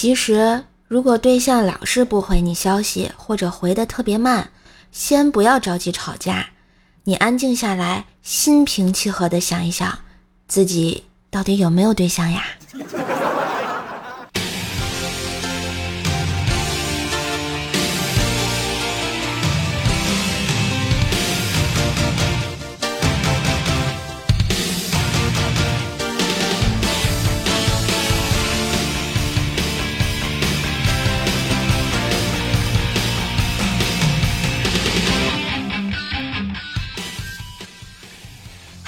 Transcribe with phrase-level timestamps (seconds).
[0.00, 4.48] 其实，如果对象老是不回你消息，或者回的特别慢，
[4.90, 6.48] 先不要着急吵架，
[7.04, 9.98] 你安静下来，心平气和的想一想，
[10.48, 12.42] 自己到底有没有对象呀？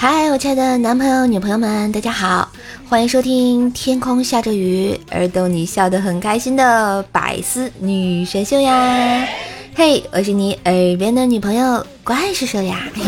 [0.03, 2.51] 嗨，我亲爱的男朋友、女朋友们，大家好，
[2.89, 9.25] 欢迎收听天空下着雨而逗你笑得很开心的百思女神秀呀！
[9.73, 12.85] 嘿，我是你耳边的女朋友怪兽兽呀！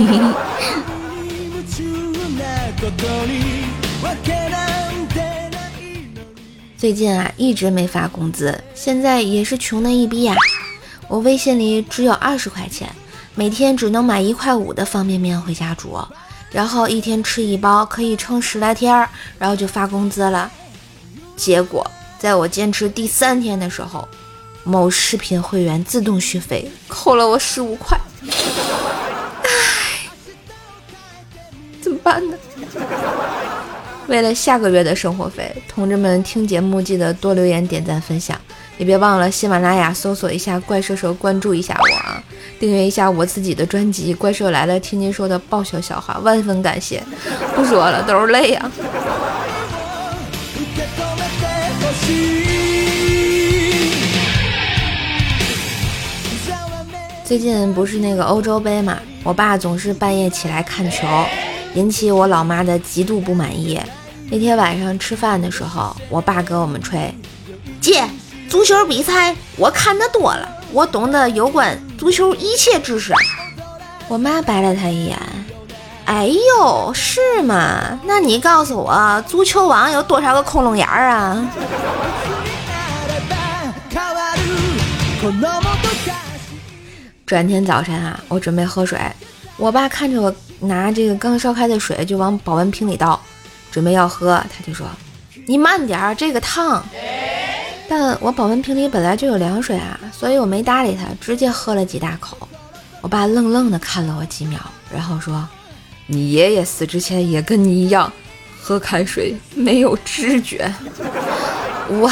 [6.77, 10.34] 最近啊，一直没发工资，现在也是穷的一逼呀！
[11.09, 12.90] 我微信里只有二十块钱，
[13.35, 15.98] 每天只能买一块五的方便面回家煮。
[16.51, 20.51] 然后一天吃一包可以撑十来天儿，然后就发工资了。
[21.35, 21.85] 结果
[22.18, 24.07] 在我坚持第三天的时候，
[24.63, 27.99] 某视频会员自动续费，扣了我十五块。
[29.43, 30.10] 唉，
[31.82, 32.38] 怎么办呢？
[34.07, 38.40] 为了下个月的生活费，同志们听节目记得多留言、点赞、分享，
[38.77, 42.21] 也别忘了喜马拉雅搜索一下怪兽兽，关注一下我啊。
[42.59, 47.01] 订阅一下我自己的专辑《怪兽来了》，听您说的爆笑笑话，万分感谢。
[47.55, 48.71] 不说了，都是泪呀。
[57.23, 61.07] 最近不是那个欧洲杯嘛，我爸总是半夜起来看球，
[61.73, 63.79] 引起我老妈的极度不满意。
[64.29, 67.13] 那天晚上吃饭的时候，我爸给我们吹
[67.81, 68.03] ：“姐，
[68.50, 73.13] 足球比赛我看的多了。”我懂得有关足球一切知识。
[74.09, 75.18] 我妈白了他一眼，
[76.03, 77.97] 哎呦，是吗？
[78.03, 81.47] 那你告诉我，足球网有多少个窟窿眼儿啊？
[87.25, 89.00] 转天早晨啊，我准备喝水，
[89.56, 93.17] 我爸看着我拿这个刚烧开的水就往保温瓶里倒，
[93.72, 94.85] 准备要喝，他就说
[95.47, 96.83] ：“你慢点儿，这个烫。”
[97.97, 102.38] 但我保温瓶里本来就有凉水啊，所以我没搭理他，直接喝了几大口。
[103.00, 104.59] 我爸愣愣的看了我几秒，
[104.94, 105.47] 然后说
[106.06, 108.11] ：“你爷爷死之前也跟你一样，
[108.61, 110.69] 喝开水没有知觉。”
[111.88, 112.11] 我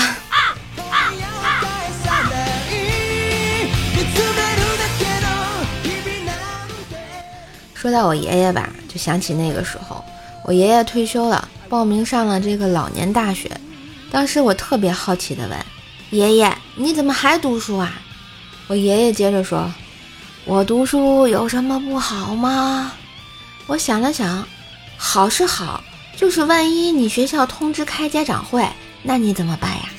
[7.74, 10.02] 说到我爷爷吧，就想起那个时候，
[10.46, 13.52] 我爷爷退休了，报名上了这个老年大学。
[14.10, 15.58] 当时我特别好奇的问
[16.14, 18.00] ：“爷爷，你怎么还读书啊？”
[18.70, 19.68] 我爷爷接着说
[20.46, 22.92] ：“我读书有什么不好吗？”
[23.66, 24.48] 我想了想，
[24.96, 25.84] 好是好，
[26.16, 28.64] 就是万一你学校通知开家长会，
[29.02, 29.90] 那你怎么办呀？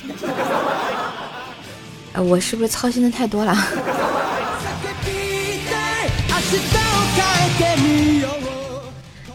[2.23, 3.53] 我是不是操心的太多了？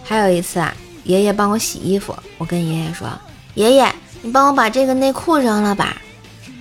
[0.05, 0.73] 还有一次啊，
[1.03, 3.09] 爷爷帮我洗衣服，我跟爷爷说
[3.55, 5.95] ：“爷爷。”你帮我把这个内裤扔了吧，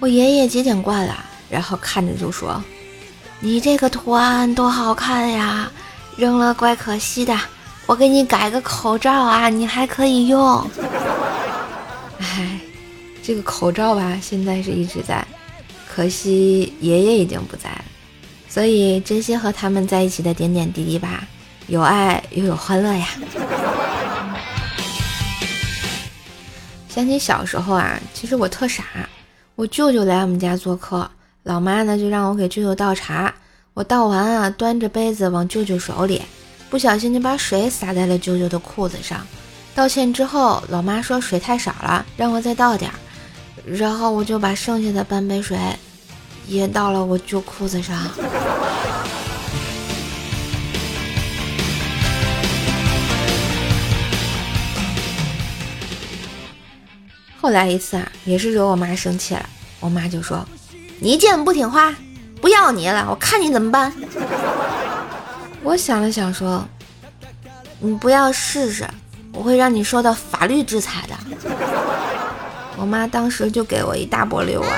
[0.01, 2.63] 我爷爷节俭惯了，然后看着就说
[3.41, 5.69] ：“你这个图案多好看呀，
[6.17, 7.37] 扔了怪可惜的，
[7.85, 10.65] 我给你改个口罩啊，你还可以用。
[12.21, 12.61] ”哎，
[13.25, 15.27] 这个口罩吧，现在是一直在，
[15.89, 17.85] 可惜爷爷已经不在了，
[18.49, 21.27] 所以珍惜和他们在一起的点点滴滴吧，
[21.67, 23.09] 有爱又有欢乐呀。
[26.89, 28.85] 想起小时候啊，其实我特傻。
[29.59, 31.11] 我舅舅来我们家做客，
[31.43, 33.35] 老妈呢就让我给舅舅倒茶。
[33.75, 36.23] 我倒完啊，端着杯子往舅舅手里，
[36.71, 39.27] 不小心就把水洒在了舅舅的裤子上。
[39.75, 42.95] 道歉之后，老妈说水太少了，让我再倒点儿。
[43.67, 45.59] 然后我就把剩下的半杯水
[46.47, 47.97] 也倒了我舅裤子上。
[57.49, 59.49] 后来一次啊，也是惹我妈生气了。
[59.81, 60.47] 我妈就说
[61.01, 61.97] ：“你一见不听话，
[62.43, 63.91] 不要你了，我看你怎么办。”
[65.65, 66.69] 我想了想说
[67.81, 68.87] ：“你不要试试，
[69.33, 71.17] 我会让你受到法律制裁的。”
[72.77, 74.69] 我妈当时就给我一大波溜啊。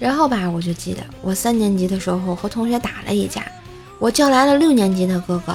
[0.00, 3.44] 然后吧，我就记得我三年级的时候和同学打了一架，
[3.98, 5.54] 我叫来了六年级的哥哥。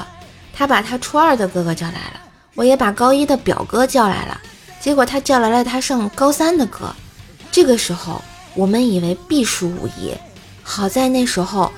[0.59, 2.19] 他把他初二的哥哥叫来了，
[2.53, 4.37] 我也把高一的表哥叫来了。
[4.81, 6.93] 结果他叫来了他上高三的哥。
[7.49, 8.21] 这个时候
[8.55, 10.13] 我们以为必输无疑，
[10.61, 11.71] 好在那时候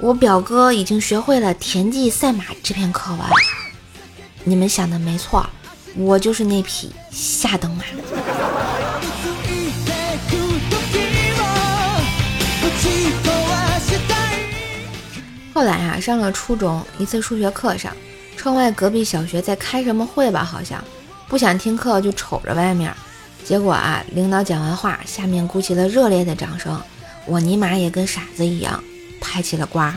[0.00, 3.20] 我表哥已经学会了田忌赛马这篇课文。
[4.42, 5.48] 你们想的没错，
[5.94, 7.84] 我就是那匹下等马。
[15.54, 17.96] 后来啊，上了初中，一次数学课上，
[18.46, 20.44] 窗外隔壁小学在开什么会吧？
[20.44, 20.80] 好像
[21.26, 22.94] 不想听课，就瞅着外面。
[23.42, 26.80] 结果啊，领导讲完话，下面鼓起了热烈的掌声，
[27.24, 28.80] 我尼玛也跟傻子一样
[29.20, 29.92] 拍起了瓜。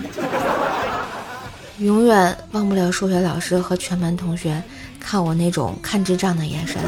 [1.77, 4.59] 永远忘不了数学老师和全班同学
[4.99, 6.81] 看我那种看智障的眼神。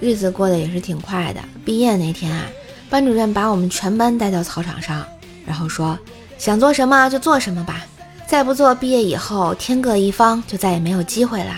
[0.00, 2.44] 日子过得也是挺快的，毕业那天啊。
[2.88, 5.04] 班主任把我们全班带到操场上，
[5.44, 5.98] 然后说
[6.42, 7.82] ：“想做什么就做什么吧，
[8.26, 11.54] 再不做，毕业以后天各一方，就再也没有机会了。”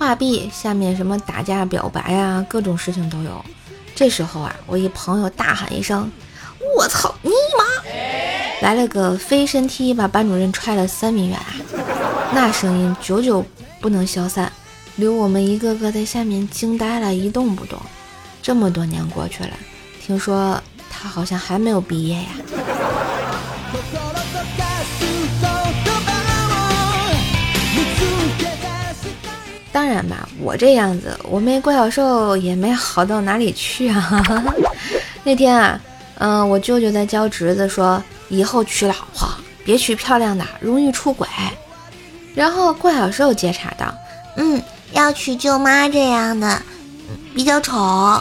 [0.00, 3.44] 画壁下面什么打架、表白啊，各种事情都有。
[3.94, 6.10] 这时候啊，我一朋友大喊一声
[6.74, 7.92] ：“我操你妈！”
[8.66, 11.52] 来了个飞身踢，把班主任踹了三米远啊。
[12.32, 13.44] 那声音久久
[13.78, 14.50] 不能消散，
[14.96, 17.78] 留我们一个个在下面惊呆了，一动不动。
[18.40, 19.50] 这么多年过去了。
[20.00, 20.58] 听说
[20.88, 22.28] 他好像还没有毕业呀。
[29.78, 34.24] 当然吧，我这样子，我妹怪小兽也没好到哪里去啊。
[35.22, 35.80] 那天啊，
[36.16, 39.28] 嗯，我舅舅在教侄子说，以后娶老婆
[39.64, 41.28] 别娶漂亮的，容易出轨。
[42.34, 43.94] 然后怪小兽接茬道
[44.34, 44.60] ：“嗯，
[44.94, 46.60] 要娶舅妈这样的，
[47.32, 48.20] 比较丑。”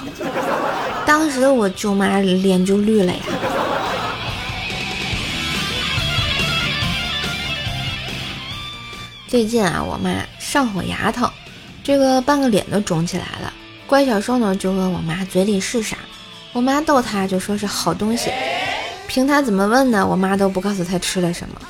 [1.07, 3.19] 当时我舅妈脸就绿了呀。
[9.27, 11.29] 最近啊，我妈上火牙疼，
[11.87, 13.53] 这个半个脸都肿起来了。
[13.85, 15.95] 乖小兽呢就问我妈嘴里是啥，
[16.51, 18.29] 我妈逗他就说是好东西。
[19.07, 21.61] 凭他怎么问呢，我妈都不告诉他吃了什么。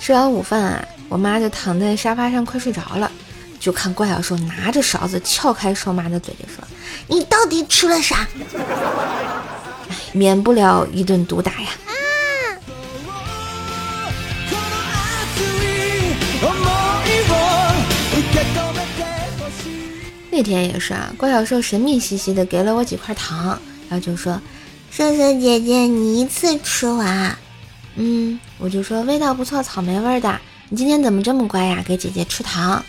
[0.00, 3.12] 吃完午饭啊，我妈就躺在沙发上快睡着了。
[3.60, 6.64] 就看怪小兽拿着勺子撬开兽妈的嘴，就说
[7.06, 8.26] ：“你到底吃了啥？”
[8.56, 11.68] 哎免不了一顿毒打呀。
[20.36, 24.38] 那天也是啊，怪小兽神秘兮兮的给了我几块糖，然后就说
[24.92, 27.34] ：“兽兽姐姐，你一次吃完。”
[27.96, 30.38] 嗯，我就说味道不错，草莓味的。
[30.68, 31.82] 你今天怎么这么乖呀？
[31.88, 32.84] 给姐姐吃糖。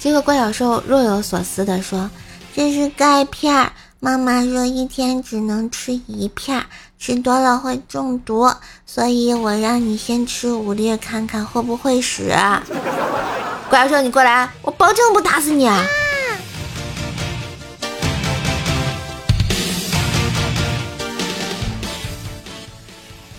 [0.00, 2.10] 结果怪小兽若有所思地说
[2.56, 3.70] ：“这是钙片，
[4.00, 6.60] 妈妈说一天只能吃一片，
[6.98, 8.52] 吃多了会中毒，
[8.84, 12.32] 所以我让你先吃五粒看看会不会死。
[13.70, 15.68] ”怪小兽，你过来，我保证不打死你。
[15.68, 15.86] 啊！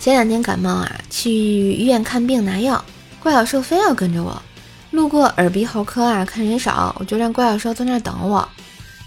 [0.02, 2.84] 前两天感冒啊，去医院看病拿药，
[3.22, 4.42] 怪小兽非要跟着我。
[4.90, 8.50] 路过耳鼻喉科啊，看人少，我就让怪小兽在那儿等我，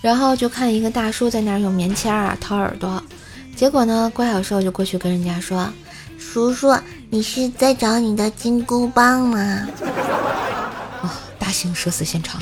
[0.01, 3.03] 然后就看一个大叔在那儿用棉签啊掏耳朵，
[3.57, 5.69] 结果呢，怪小兽就过去跟人家说
[6.17, 6.73] ：“叔叔，
[7.11, 9.67] 你是在找你的金箍棒吗？”
[11.03, 11.11] 哦，
[11.41, 12.41] 大型社死现场。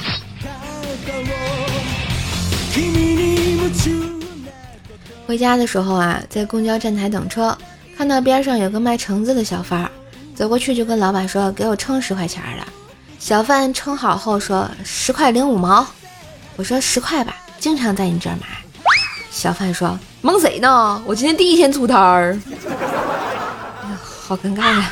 [5.27, 7.57] 回家的时候啊，在公交站台等车，
[8.03, 9.89] 看到边上有个卖橙子的小贩，
[10.35, 12.67] 走过去就跟老板说：“给我称十块钱的。”
[13.21, 15.87] 小贩称好后说十块零五毛，
[16.57, 18.49] 我说十块吧，经常在你这儿买。
[19.31, 21.01] 小贩说蒙谁呢？
[21.07, 22.37] 我今天第一天出摊儿。
[22.57, 24.91] 哎呀，好尴尬呀！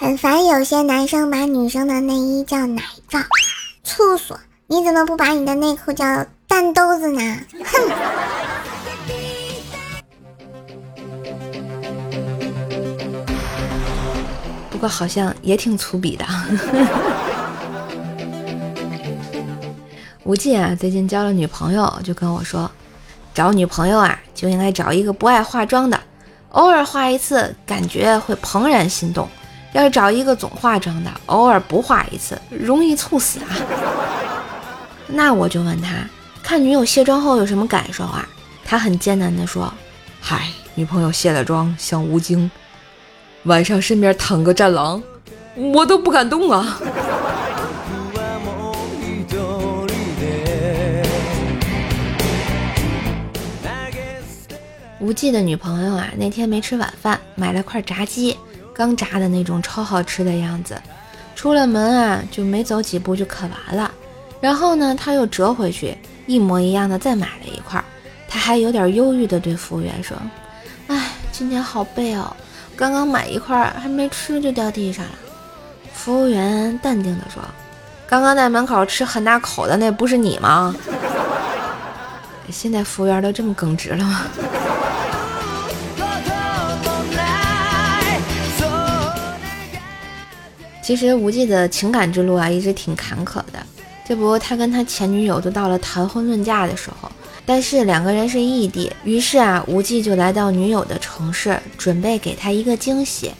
[0.00, 3.18] 很烦有些男生把女生的内衣叫奶罩，
[3.84, 4.40] 厕所！
[4.66, 7.18] 你怎么不把你的内裤叫蛋兜子呢？
[7.64, 7.88] 哼！
[14.68, 16.22] 不过好像也挺粗鄙的。
[20.24, 22.70] 无忌啊，最近交了女朋友，就跟我说，
[23.32, 25.98] 找女朋友啊，就应该找一个不爱化妆的，
[26.50, 29.26] 偶尔化一次，感觉会怦然心动；
[29.72, 33.48] 要是找一个总化妆的，偶尔不化一次，容易猝死啊。
[35.08, 36.06] 那我就问他，
[36.42, 38.28] 看女友卸妆后有什么感受啊？
[38.64, 39.72] 他很艰难地说，
[40.20, 42.50] 嗨，女朋友卸了妆像吴京。
[43.44, 45.02] 晚上身边躺个战狼，
[45.74, 46.78] 我都不敢动啊！
[55.00, 58.36] 无忌的女朋友啊，那天没吃晚饭，买了块炸鸡，
[58.72, 60.80] 刚炸的那种，超好吃的样子。
[61.34, 63.90] 出了门啊，就没走几步就啃完了。
[64.40, 67.82] 然后呢，他又折回去，一模一样的再买了一块。
[68.28, 70.16] 他还有点忧郁的对服务员说
[70.88, 72.34] ：“哎，今天好背哦，
[72.74, 75.12] 刚刚买一块还没吃就掉地上了。”
[75.92, 77.42] 服务员淡定的说
[78.08, 80.74] ：“刚刚在门口吃很大口的那不是你吗？”
[82.50, 84.22] 现在服务员都这么耿直了吗？
[90.82, 93.64] 其实无忌的情感之路啊，一直挺坎坷的。
[94.12, 97.10] 这不，他跟他前女友都到了谈婚论嫁的时候，
[97.46, 103.32] 但是两个人是异地，于是啊，无忌就来到女友的城市，准备给她一个惊喜。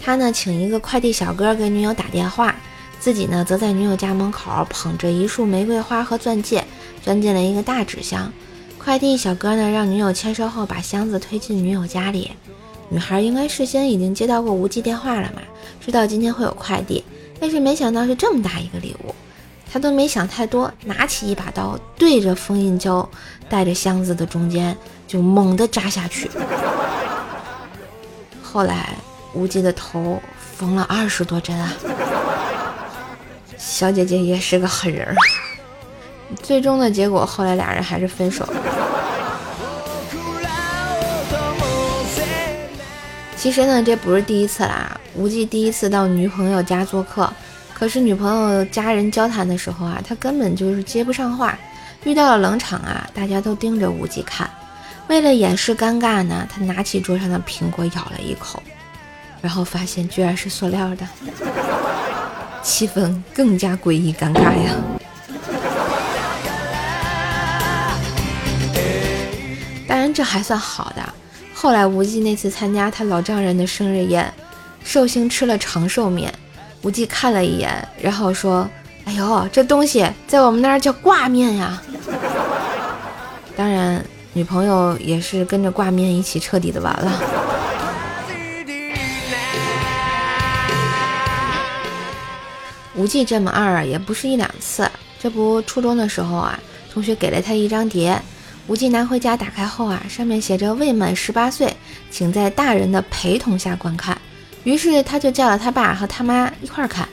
[0.00, 2.56] 他呢，请一个快递小哥给女友打电话，
[2.98, 6.64] 自己呢，则在女友家门口捧着一束玫瑰花和钻戒，
[7.04, 8.32] 钻进了一个大纸箱。
[8.78, 12.30] 快递小哥呢，让女友签收后，把箱子推进女友家里。
[12.88, 15.42] 女孩应该事先已经接到过无忌电话了嘛，
[15.84, 17.04] 知道今天会有快递，
[17.38, 19.14] 但是没想到是这么大一个礼物，
[19.70, 23.08] 他都没想太多，拿起一把刀对着封印胶
[23.48, 26.30] 带着箱子的中间就猛地扎下去。
[28.42, 28.90] 后来
[29.34, 30.20] 无忌的头
[30.56, 31.72] 缝了二十多针啊，
[33.58, 35.14] 小姐姐也是个狠人儿。
[36.42, 38.54] 最终的结果，后来俩人还是分手了。
[43.36, 44.98] 其实呢，这不是第一次啦。
[45.14, 47.32] 无忌第一次到女朋友家做客，
[47.78, 51.56] 可是女朋友家人交谈的时候啊，他根本就是接不上话。
[52.04, 54.48] 遇到了冷场啊，大家都盯着无忌看。
[55.06, 58.62] 为了掩饰尴尬呢，他拿起桌上的苹果咬了一口，
[59.40, 61.06] 然后发现居然是塑料的，
[62.62, 64.74] 气氛更加诡异尴尬呀。
[69.86, 71.02] 当然，这还算好的。
[71.54, 74.32] 后来无忌那次参加他老丈人的生日宴，
[74.84, 76.32] 寿星吃了长寿面，
[76.82, 78.68] 无忌看了一眼，然后说
[79.04, 81.82] ：“哎呦，这东西在我们那儿叫挂面呀。”
[83.56, 87.20] 当然，女朋友也是跟着挂面一起彻底的完了。
[92.94, 94.88] 无忌这么二也不是一两次，
[95.20, 96.58] 这不初中的时候啊，
[96.92, 98.20] 同学给了他一张碟。
[98.66, 101.76] 无忌拿回家打开后啊，上面写着未满十八岁，
[102.10, 104.16] 请在大人的陪同下观看。
[104.64, 107.08] 于是他就叫了他爸和他妈一块儿看。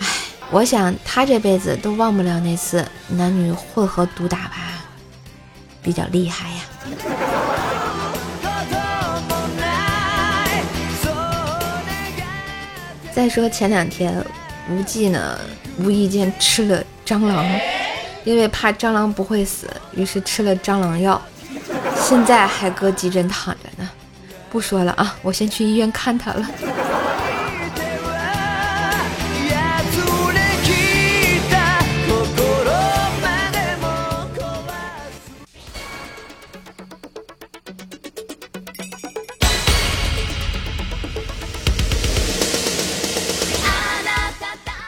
[0.00, 0.06] 唉，
[0.50, 4.56] 我想他这辈子都忘不了那次男女混合毒打吧，
[5.82, 6.56] 比较厉害呀。
[13.12, 14.24] 再说前两天，
[14.70, 15.38] 无忌呢
[15.78, 17.44] 无意间吃了蟑螂。
[18.24, 21.20] 因为怕蟑螂不会死，于是吃了蟑螂药，
[22.00, 23.68] 现在还搁急诊躺着。
[24.52, 26.46] 不说了啊，我先去医院看他了。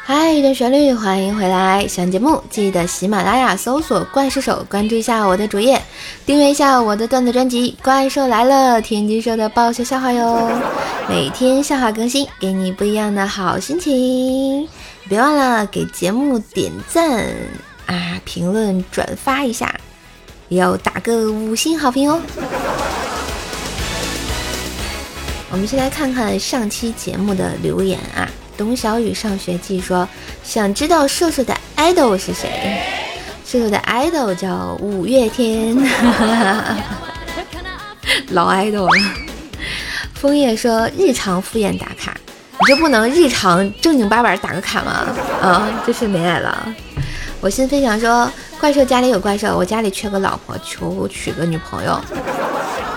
[0.06, 1.88] 嗨，一段旋律，欢迎回来！
[1.88, 5.80] 喜欢节目记得喜马拉雅搜索“怪兽手”，关注一下我的主页，
[6.26, 10.50] 订阅一下我的段子专辑《怪兽来了》，天津说的爆笑笑话哟！
[11.07, 14.66] 每天笑话更新，给你不一样的好心情。
[15.07, 17.26] 别忘了给节目点赞
[17.85, 19.78] 啊，评论转发一下，
[20.49, 22.19] 也要打个五星好评哦！
[25.50, 28.26] 我们先来看看上期节目的留言啊。
[28.57, 30.09] 董小雨上学记说
[30.43, 32.81] ：“想知道瘦瘦的 idol 是谁？
[33.45, 35.77] 瘦瘦的 idol 叫五月天，
[38.33, 38.91] 老 idol 了。”
[40.15, 42.17] 枫叶说：“日常敷衍打卡，
[42.59, 45.07] 你就不能日常正经八百打个卡吗？
[45.43, 46.67] 啊，这是没爱了。”
[47.43, 52.01] 我心飞想说：“怪兽家里有怪兽，我家里缺个老婆，求娶个女朋友。”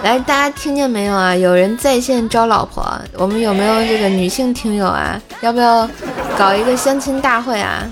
[0.04, 1.36] 来，大家听见没有啊？
[1.36, 5.22] 有人在线招老婆，我们有没有这个女性听友啊？
[5.42, 5.90] 要不要
[6.38, 7.86] 搞一个相亲大会啊？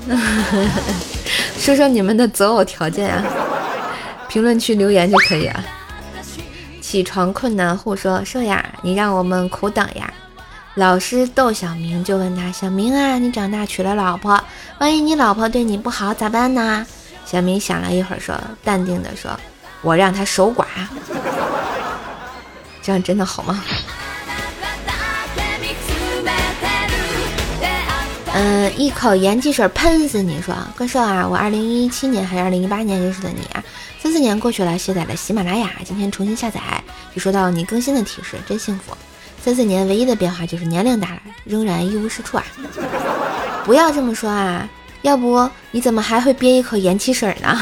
[1.58, 3.24] 说说你们的择偶条件啊？
[4.28, 5.64] 评论区留言就可以啊。
[6.82, 10.14] 起床困难户说：瘦呀，你让我们苦等呀。
[10.76, 14.40] 老师逗小明，就问他：小明啊，你长大娶了老婆，
[14.80, 16.86] 万一你老婆对你不好咋办呢？
[17.26, 19.32] 小明想了一会儿，说：淡定的说，
[19.82, 20.66] 我让他守寡。
[22.82, 23.64] 这样真的好吗？
[28.38, 30.42] 嗯，一口盐汽水喷死你！
[30.42, 33.64] 说怪兽啊，我二零一七年还是二零一八年认识的你啊，
[33.98, 36.60] 三四年过去了，卸载了喜马拉雅，今天重新下载，
[37.16, 38.94] 就收到你更新的提示，真幸福。
[39.42, 42.44] 三四年唯一的变化就是年龄大了，仍然一无是处啊！
[43.64, 44.68] 不要这么说啊，
[45.02, 47.58] 要不你怎么还会憋一口盐汽水呢？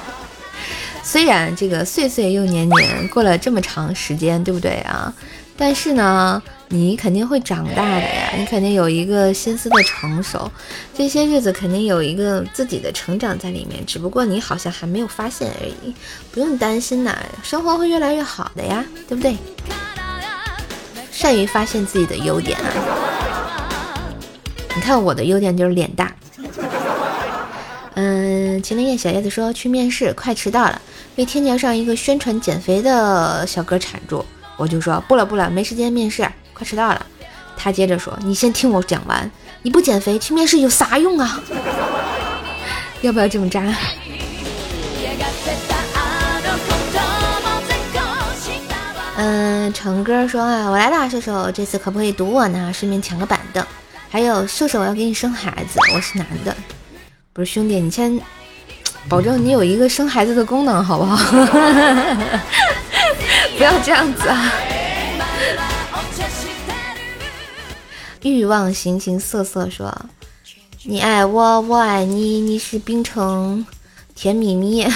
[1.04, 5.12] 虽然这个岁岁又年年过了这么长时间，对不对啊？
[5.58, 10.50] 但是呢，你肯定会长大的呀，你肯定有一个心思的成熟，
[10.94, 15.94] 这些日子肯定有一个自己的成长在里面，只不过你好像还没有发现而已。
[16.30, 19.36] 不用担心呐，生活会越来越好的呀，对不对？
[21.10, 24.04] 善于发现自己的优点啊！
[24.76, 26.14] 你看我的优点就是脸大。
[27.94, 30.80] 嗯，秦林叶小叶子说去面试，快迟到了，
[31.16, 34.24] 被天桥上一个宣传减肥的小哥缠住。
[34.56, 37.06] 我就说不了不了，没时间面试，快迟到了。
[37.56, 39.30] 他接着说：“你先听我讲完，
[39.62, 41.40] 你不减肥去面试有啥用啊？
[43.00, 43.62] 要不要这么渣？”
[49.20, 52.72] 嗯，成哥说啊，我来了，射手，这次可不可以堵我呢？
[52.72, 53.64] 顺便抢个板凳。
[54.08, 56.56] 还有射手，我要给你生孩子，我是男的。
[57.32, 58.20] 不是兄弟，你先
[59.08, 61.16] 保证你有一个生孩子的功能，好不好？
[63.58, 64.52] 不要这样子啊！
[68.22, 69.94] 欲望形形色色说
[70.82, 73.64] ：“你爱我，我爱你，你是冰城
[74.14, 74.86] 甜蜜蜜。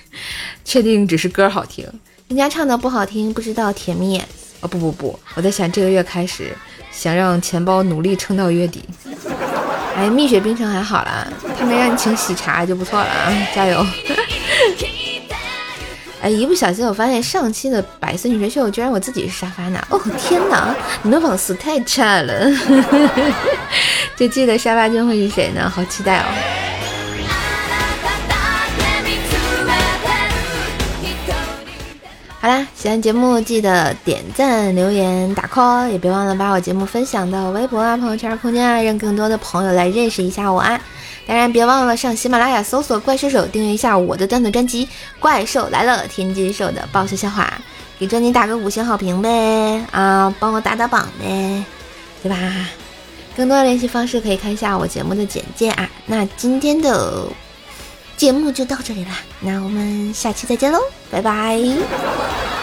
[0.64, 1.86] ”确定只是歌好听，
[2.28, 4.20] 人家唱的不好听，不知道甜蜜。
[4.60, 6.54] 哦不不不，我在想这个月开始，
[6.90, 8.82] 想让钱包努力撑到月底。
[9.94, 11.26] 哎，蜜雪冰城还好啦，
[11.58, 13.86] 他没让你请喜茶就不错了啊，加油！
[16.28, 19.78] 一不小心我发现上期的白色女神秀居然我自己是沙发呢！
[19.90, 22.50] 哦天哪，你们网速太差了！
[24.16, 25.68] 就记得沙发君会是谁呢？
[25.68, 26.24] 好期待哦！
[32.46, 40.80] 好啦，喜欢节目记得点赞、留言、打 call，也别忘了把我节目分享到微博啊、朋友圈、空间啊，让更多的朋友来认识一下我啊！
[41.26, 44.86] 当然，别忘了上喜马拉雅搜索“怪兽手”，订阅一下我的段子专辑
[45.18, 47.52] 《怪兽来了》，天津兽的爆笑笑话，
[47.98, 51.64] 给专辑打个五星好评呗啊，帮我打打榜呗，
[52.22, 52.36] 对吧？
[53.36, 55.90] 更多的联系方式可以看一下我节目的简介啊。
[56.06, 57.24] 那今天的
[58.16, 62.55] 节目就到这里了，那我们下期再见喽，拜拜。